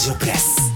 [0.00, 0.72] ジオプレス。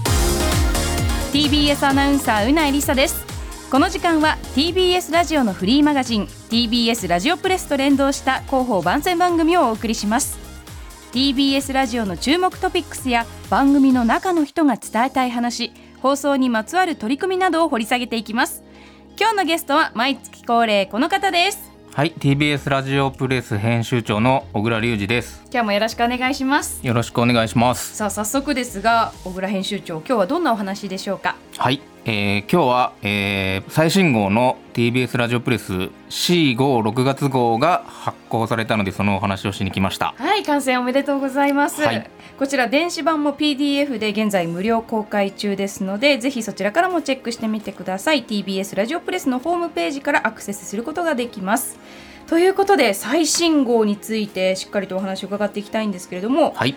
[1.33, 3.25] TBS アナウンサーうないりさです。
[3.71, 10.37] この時間は TBS ラジオのフリーマガジン TBS ラジオプレスと連動した広報番宣番組をお送りします。
[11.11, 15.71] TBS ラジオの注目トピックスや番組の中の人が伝えたい話
[16.03, 18.63] 放送にまつわる取り組みなどを掘り下げていきます。
[19.19, 21.64] 今日のゲストは毎月恒例この方です。
[21.95, 25.41] はい、TBS ラジオプレス編集長の小倉隆二です。
[25.49, 27.95] 今日もよろしくお願いしますよろしくお願いします。
[27.95, 31.37] さあ早速ですが小倉編集長今日はどんなお話でしょうか？
[31.57, 40.13] はい、えー今日は、えー最新号の TBS ラジオプレス C 号6月号が発行されたのでそのお話をしに来ました。
[40.15, 42.09] はい完成おめでとうございます、はい。
[42.37, 48.23] こちら電子版も PDF で現在無料公開中ですのでぜひそちらからもチェックしてみてください。
[48.23, 51.79] TBS ラジオプレスのホームページからアクセスすることができます。
[52.27, 56.75] ということで最新号についてしっかりとお話を伺っていきたいんですけれどもはい、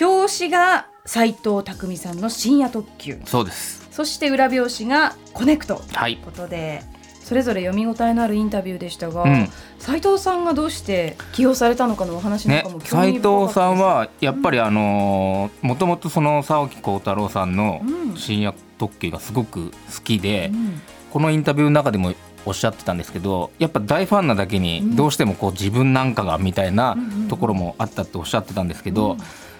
[0.00, 3.20] 表紙が斉藤匠さんの深夜特急。
[3.26, 3.83] そうです。
[3.94, 5.76] そして裏表紙がコネクト。
[5.76, 6.14] とはい。
[6.14, 6.82] いうことで
[7.22, 9.48] それぞれ読み応えのあるインタビューでしたが、うん。
[9.78, 18.16] 斉藤さんがどうして起用されたのかのお話なんねかも、興斉味深かったです藤さんはやっぱりあのーもともとその沢木耕太郎さんのうん。
[18.16, 20.80] 深夜特急がすごく好きで、うん。
[21.12, 22.12] このインタビューの中でも
[22.44, 24.62] おっしゃってたんですけどやっぱ大ファンなだけうん。
[24.62, 26.96] にどうしてもこう自分なんかがみたいな
[27.30, 29.18] ところもあったっておっしゃってたんですけど、うん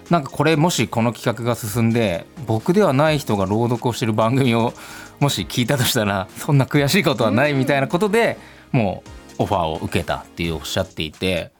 [0.09, 4.73] なんかこれもしこの企画が進んで僕ではない人が朗読をしてる番組を
[5.19, 8.37] もし聞いたとしたら そんな悔しいことはないみたいなことで
[8.71, 9.03] も
[9.39, 11.51] うオファーを受けたっていうおっしゃっていて。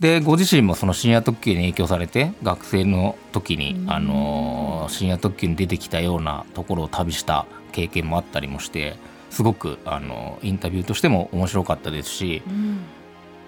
[0.00, 8.96] でご自身もその深夜特急に影響されて学生の時に、うんあのー深夜特急に出てきたようなところを旅した経験もあったりもして
[9.30, 12.80] すごく、あのインタビューとしても面白かったですしうん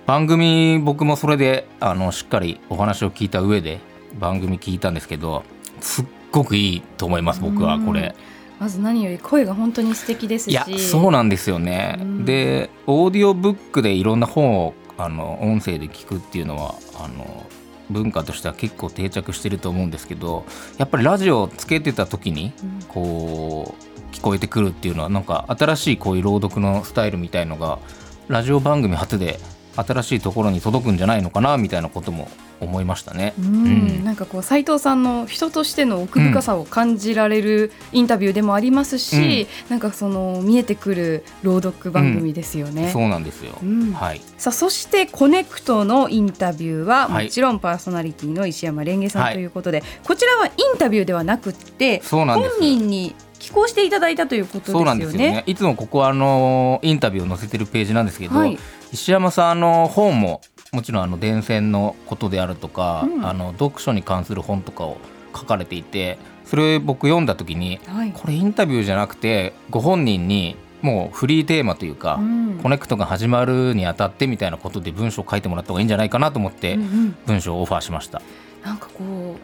[0.06, 3.80] 番組僕もそれであのしっかりお話を聞いた上で
[4.18, 5.42] 番組聞いたんですけど
[5.80, 8.14] すっごくいいと思います僕はこれ。
[8.58, 10.52] まず何より声が本当に素敵ですし。
[10.52, 12.24] いやそうなんですよね、うん。
[12.24, 17.46] でオーディオブックでいろんな本をあの音声で聞くっていうのはあの
[17.90, 20.44] 文化としては結構定着してると思うんですけど
[20.78, 22.82] やっぱりラジオをつけてた時にうん。
[22.88, 27.80] こう聞こえてくるっていうのはなんか新しいこういう朗読のスタイルみたいのが
[28.28, 29.40] ラジオ番組初で
[29.76, 32.28] 新しいところに届くんじゃないのかなみたいなことも
[32.60, 33.34] 思いましたね。
[33.38, 33.46] うん。
[33.46, 34.04] うん。
[34.04, 42.90] なんかこう斉藤さんの人としての奥深さを感じられるインタビューでもありますし、なんかその見えてくる朗読番組ですよね。
[42.90, 43.92] そうなんですよ、うん。
[43.92, 44.20] はい。
[44.38, 47.24] さあそしてコネクトのインタビューははい。
[47.24, 52.28] もちろんパーソナリティの石山レンゲさんはいということで、こちらはインタビューではなくって本
[52.60, 54.78] 人に寄稿していただいたということですよね。
[54.78, 55.44] そうなんですよね。
[55.46, 58.58] いつもここはあのインタビューを載せてるページなんですけど、はい
[58.94, 60.40] 石山さんあの本も
[60.72, 63.26] もちろんあの電線のことであるとか、うん。
[63.26, 64.98] あの読書に関する本とかを
[65.34, 68.12] 書かれていて、それ僕読んだ時にはい。
[68.12, 72.60] これインタビューじゃなくてご本人にもうフリーテーマというか、うん。
[72.62, 77.16] コネクトが始まるにあたってみたいなことで文章を書いてもらった方がいいんじゃないかなと思ってうんうん。
[77.26, 78.22] 文章をオファーしました。
[78.64, 79.36] なんかこ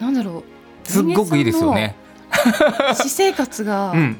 [0.00, 0.42] うなんだろ
[0.84, 0.88] う。
[0.90, 1.94] すっごくいいですよね。
[2.90, 4.16] 私生活がうん、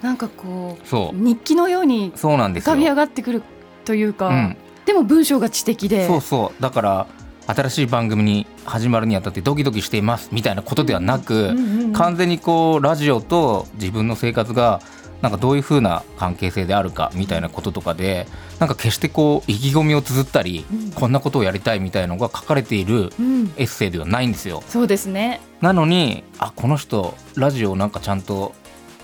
[0.00, 1.16] なんかこうそう。
[1.16, 2.72] 日記のようにそうなんですよ。
[2.72, 3.42] 浮かび上がってくる
[3.84, 4.56] というか、うん、
[4.86, 6.06] でも文章が知的で。
[6.06, 6.62] そうそう。
[6.62, 7.06] だから
[7.46, 14.80] 新しい番組に始まるにあたってドキドキしていますみたいなことではなく、うんうんうん完全にこうラジオと自分の生活が
[15.20, 18.26] なんかどういう風な関係性であるかみたいなこととかで
[18.58, 20.90] なんか決してこう意気込みを綴ったり、うん。
[20.92, 23.52] こんなことをやりたいみたいのが書かれているうん。
[23.58, 24.62] エッセイではないんですよ。
[24.66, 25.42] そうですね。
[25.60, 28.54] なのにあこの人ラジオをなんかちゃんと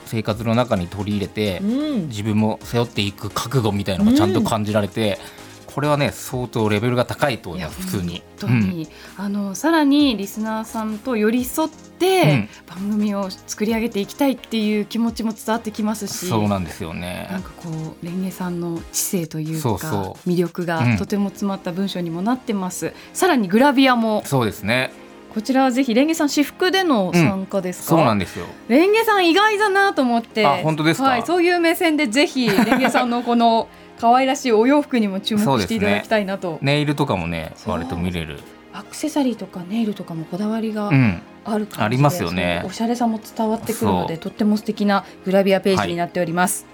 [0.08, 1.64] 生活の中に取り入れて、う
[1.98, 2.08] ん。
[2.08, 5.18] 自分も背負っていく覚悟みたいのがちゃんと感じられて、
[5.66, 8.22] これはね相当レベルが高いと思います普通に。
[8.40, 12.48] 本当に、あのさらにリスナーさんと寄り添って、うん。
[12.66, 17.28] 番組を作り上げていきたいっていう気持ちも伝わってきますうんしそうなんですよね。
[17.30, 17.42] なん。
[17.42, 17.68] かこ
[18.02, 19.68] うレンゲさんの知性というか
[20.26, 20.96] 魅力がうん。
[20.96, 24.22] とても詰まった文章にもなってます、さらにグラビアも。
[24.24, 24.90] そうですね。
[25.34, 28.46] こちらはぜひレンゲさん私服での参加ですか、そうなんですよ。
[28.68, 30.46] レンゲさん意外だなと思って。
[30.46, 31.08] あ本当ですか？
[31.08, 33.68] はい、そういう目線でぜひレンゲさんのこの
[34.00, 38.40] 可愛らしいお洋服にも注目していただきたいなと、ネイルとかもね割と見れる。
[38.72, 41.20] アクセサリーとかネイルとかもこだわりがうん。
[41.44, 42.62] ある感じで、ありますよね。
[42.66, 46.66] おしゃれさも伝わってくるのでとっても素敵なグラビアページになっております、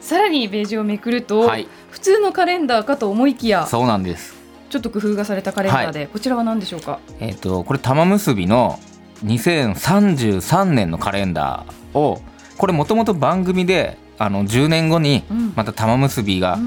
[0.00, 1.68] さらにページをめくると、はい。
[1.90, 4.35] 普通のカレンダーかと思いきやそうなんです
[4.68, 7.00] ちょっと工夫がされたカレンダーで、こちらは何でしょうか？
[7.20, 8.78] えっ、とこれ玉結びの
[9.24, 12.20] 2033年のカレンダーを
[12.58, 15.52] これもともと番組であの10年後にうん。
[15.54, 16.58] また玉結びが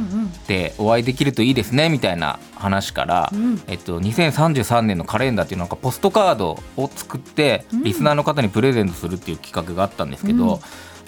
[0.47, 3.61] でお会いできるといいですねみたいな話から、うん。
[3.67, 7.83] えっと、2033年のカレンダーっていうなんかポストカードを作ってうん。
[7.83, 10.59] リスナーの方にプレゼントするっていう企画があったんですけど、うん。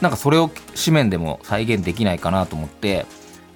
[0.01, 0.49] なんかそれを
[0.83, 3.05] 紙面でも再現できないかなと思って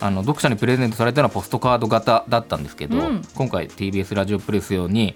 [0.06, 3.22] あの読者にプレゼントされたのはポストカード型だったんですけど、うん。
[3.36, 5.16] 今回 TBS ラジオプレス用に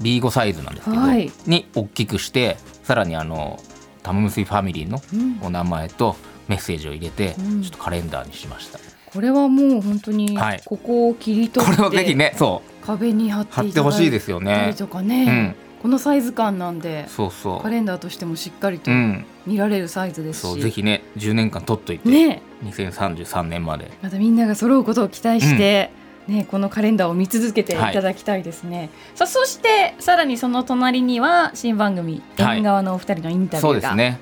[0.00, 1.30] B5 サイズなんですけど、はい。
[1.46, 3.58] に大きくしてさらにあの
[4.02, 5.38] 玉結びファミリーのうん。
[5.42, 6.16] お名前と
[6.48, 7.62] メッセージを入れて、うん。
[7.62, 8.78] ちょっとカレンダーにしました。
[9.12, 10.62] これはもう本当にはい。
[10.64, 14.68] ここを切り取こって、れをぜひねそ壁に貼ってほしいですよたね。
[14.70, 14.76] り。
[14.76, 17.60] とかうね、ん、このサイズ感なんでそうそう。
[17.62, 22.42] カレンダーとしてもしっかりとうん、見られるサイズですし、そうぜひね10年間取っといて、ね。
[22.64, 23.90] 2033年まで。
[24.02, 25.90] またみんなが揃うことを期待して、
[26.28, 27.76] ね、このカレンダーを見続けてい。
[27.76, 32.58] ただきたいですね、さあそしてさらにその隣には新番組「はい。
[32.58, 34.20] 縁側のお二人のインタビューがですね。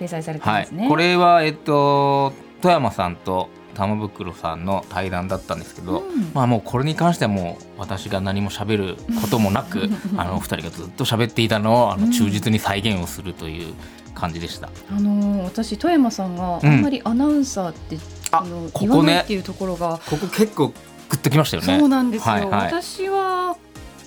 [0.00, 0.88] 掲載されてはいますね。
[0.88, 6.30] これはえっと富山さんと玉袋さんの対談だったんですけど、うん。
[6.34, 13.74] まあもうこれに関してはもう私が何も喋ることもなくあのお二人がずっと喋っていたのをあの忠実に再現をするという
[14.14, 14.68] 感じでした。
[14.90, 17.98] あのー私富山さんがあんまりアナウンサーって、
[18.30, 18.88] あのここね。
[18.88, 20.74] 言わないっていうところが、ここ結構グ
[21.10, 21.78] ッときましたよね。
[21.78, 22.50] そうなんですよ、はいはい。
[22.66, 23.56] 私は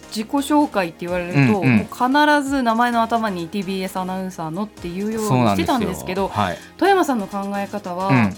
[0.09, 1.79] 自己紹介って言われると、うんうん。
[1.85, 5.65] 必ず名前の頭に TBS アナウンサーのっていうようにして。
[5.65, 6.57] たんですけどはい。
[6.77, 8.38] 富山さんの考え方は、うん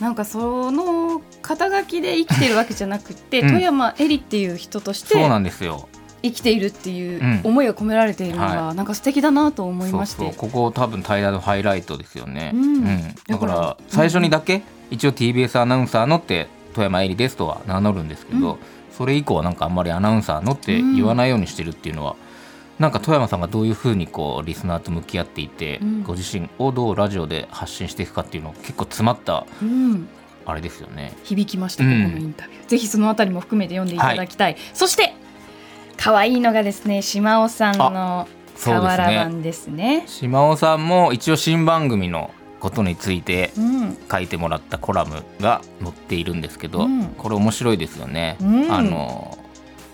[0.00, 3.48] なんかその肩書きで生きてるわけじゃなくて、うん。
[3.48, 5.88] 富山えりっていう人としてそうなんですよ。
[6.22, 10.32] 生きているっていううん思いが込められているのが、はなんか素敵だなと思いまして。
[10.36, 12.84] ここ多分平のハイライトですよね、うん。
[12.84, 18.58] だかだからら最初にだけ一応 TBS アナウンサーのって富山えりですとは名乗るんですけど、うん。
[18.96, 22.16] それ以降はなんかあんまりアナウンサーのって言わないようにしてるっていうのは、
[22.80, 26.02] なんか富山さんがどういうふうにこうリスナーと向き合っていて、うん。
[26.02, 30.08] ご自身をどうラジオで発信していくかっていうのを結構詰まったうん、
[30.46, 31.12] あれですよね。
[31.22, 32.66] 響きました、うんここのインタビュー。
[32.66, 35.14] ぜひそのあたりも含めて読んでいただきたい、そして
[35.98, 40.04] 可愛いのがですね島尾さんのそうです瓦ね版ですね。
[40.06, 42.30] 島尾さんも一応新番組の
[42.60, 43.98] ことについてうん。
[44.10, 47.04] 書いてもらったコラムが載っているんですけど、うん。
[47.18, 48.38] これ面白いですよね。
[48.40, 48.72] うん。
[48.72, 49.36] あの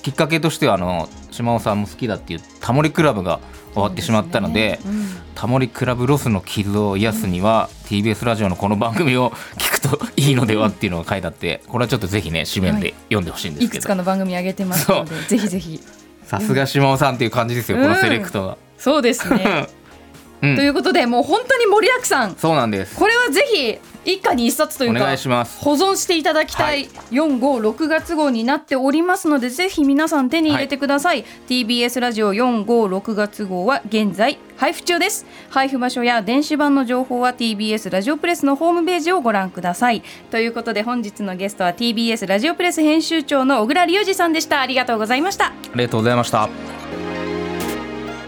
[0.07, 3.41] きっかけとしてはあの島尾さんも好きだっていうタモリクラブが
[3.75, 5.21] 終わってしまったのでそうすね。
[5.35, 15.81] タモリクラブロスの傷を癒すには、TBS ラジオのこの番組を 聞くといいのではっていうのが書いてあってこれはちょっとぜひね紙面で読んでほしいんうんですけど、いくつかの番組上げてますのでぜひぜひ。
[16.25, 17.83] さすが島尾さんっていう感じですよ、うん。
[17.83, 18.59] このセレクトが。
[18.79, 19.67] そうですね。
[20.41, 20.55] うん。
[20.55, 22.37] ということでもう本当に盛りだくさん。
[22.37, 22.95] そうなんです。
[22.95, 25.59] これはぜひ一家に一冊というおか願いします。
[25.63, 35.27] 保存していただきたいは456月号になっておりますのでぜひ皆さん手に入れてください、TBS ラジオ456月号は現在配布中です。
[35.51, 40.03] 配布場所や電子版の情報は TBS ラジオプレスのホームページをご覧ください。
[40.31, 44.61] ということで本日のゲストは TBS ラジオプレス編集長の小倉隆二さんでした。
[44.61, 45.47] ありがとうございました。
[45.47, 46.49] ありがとうございました。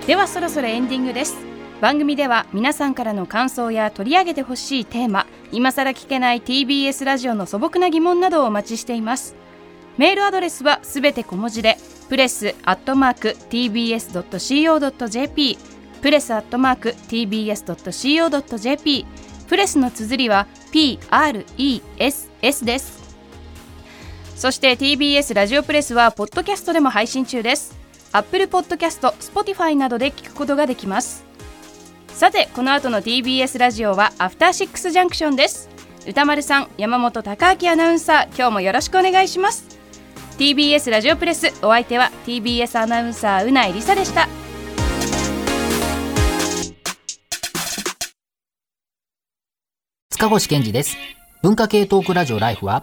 [0.07, 1.48] ではそろそろエンディングです
[1.81, 9.37] 番組では皆さんからの感想や取り上げてほしいテーマ今さら聞けない TBS ラジオの素朴な疑問などをお待ちしています。
[9.97, 11.77] メールアドレスはすべて小文字で
[12.09, 15.59] プレスアットマーク TBS.CO.JP
[16.03, 19.07] プレスアットマーク TBS.CO.JP
[19.49, 22.99] プレスの綴りは PRESS です。
[24.37, 27.79] そして TBS ラジオプレスはポッドキャストでも配信中です。
[28.13, 31.28] Apple Podcast、Spotify などで聞くことができます。
[32.19, 35.69] さてこの後の TBS ラジオはアフターシックスジャンクションです。
[36.05, 39.79] 歌丸さん山本貴明アナウンサー今日もよろしくお願いします。
[40.37, 44.27] TBS ラジオプレスお相手は TBS アナウンサーうないりさでした。
[50.11, 50.97] 塚越健二です。
[51.45, 52.83] 文化系トークラジオライフは、